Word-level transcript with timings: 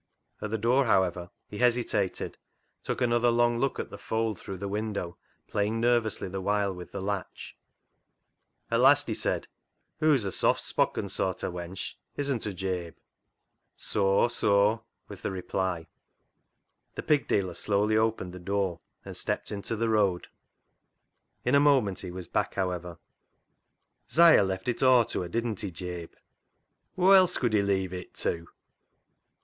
At 0.41 0.49
the 0.49 0.57
door, 0.57 0.85
however, 0.87 1.29
he 1.47 1.59
hesitated, 1.59 2.39
took 2.81 3.01
another 3.01 3.29
long 3.29 3.59
look 3.59 3.77
at 3.79 3.91
the 3.91 3.99
Fold 3.99 4.39
through 4.39 4.57
the 4.57 4.67
window, 4.67 5.15
playing 5.45 5.79
nervously 5.79 6.27
the 6.27 6.41
while 6.41 6.73
with 6.73 6.91
the 6.91 6.99
latch. 6.99 7.55
At 8.71 8.79
last 8.79 9.07
he 9.07 9.13
said 9.13 9.47
—"Hoo's 9.99 10.25
a 10.25 10.31
soft 10.31 10.63
spokken 10.63 11.07
soart 11.07 11.43
o' 11.43 11.51
wench, 11.51 11.93
isn't 12.15 12.43
hoo, 12.43 12.51
Jabe?"" 12.51 12.95
Soa, 13.91 14.31
soa," 14.31 14.81
was 15.07 15.21
the 15.21 15.29
reply. 15.29 15.85
The 16.95 17.03
pig 17.03 17.27
dealer 17.27 17.53
slowly 17.53 17.95
opened 17.95 18.33
the 18.33 18.39
door 18.39 18.79
and 19.05 19.15
stepped 19.15 19.51
into 19.51 19.75
the 19.75 19.87
road. 19.87 20.29
In 21.45 21.53
a 21.53 21.59
moment 21.59 21.99
he 21.99 22.09
was 22.09 22.27
back, 22.27 22.55
however 22.55 22.97
—"'Siah 24.07 24.43
left 24.47 24.67
it 24.67 24.81
aw 24.81 25.03
to 25.03 25.21
her, 25.21 25.27
didn't 25.29 25.59
he, 25.61 25.69
Jabe?"" 25.69 26.15
Whoa 26.95 27.11
else 27.11 27.37
could 27.37 27.53
he 27.53 27.61
leave 27.61 27.93
it 27.93 28.15
tew 28.15 28.47